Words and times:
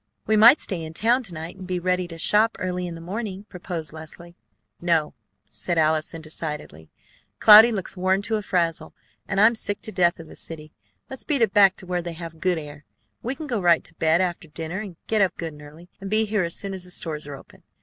"We 0.25 0.35
might 0.35 0.59
stay 0.59 0.81
in 0.83 0.95
town 0.95 1.21
to 1.21 1.33
night, 1.35 1.57
and 1.57 1.67
be 1.67 1.77
ready 1.77 2.07
to 2.07 2.17
shop 2.17 2.55
early 2.57 2.87
in 2.87 2.95
the 2.95 3.01
morning," 3.01 3.45
proposed 3.49 3.93
Leslie. 3.93 4.35
"No," 4.81 5.13
said 5.47 5.77
Allison 5.77 6.23
decidedly. 6.23 6.89
"Cloudy 7.37 7.71
looks 7.71 7.95
worn 7.95 8.23
to 8.23 8.37
a 8.37 8.41
frazzle, 8.41 8.95
and 9.27 9.39
I'm 9.39 9.53
sick 9.53 9.79
to 9.83 9.91
death 9.91 10.19
of 10.19 10.25
the 10.25 10.35
city. 10.35 10.73
Let's 11.07 11.23
beat 11.23 11.43
it 11.43 11.53
back 11.53 11.77
to 11.77 11.85
where 11.85 12.01
they 12.01 12.13
have 12.13 12.39
good 12.41 12.57
air. 12.57 12.83
We 13.21 13.35
can 13.35 13.45
go 13.45 13.61
right 13.61 13.83
to 13.83 13.93
bed 13.93 14.21
after 14.21 14.47
dinner, 14.47 14.79
and 14.79 14.95
get 15.05 15.21
up 15.21 15.37
good 15.37 15.53
and 15.53 15.61
early, 15.61 15.87
and 15.99 16.09
be 16.09 16.25
here 16.25 16.43
as 16.45 16.55
soon 16.55 16.73
as 16.73 16.83
the 16.83 16.89
stores 16.89 17.27
are 17.27 17.35
open. 17.35 17.61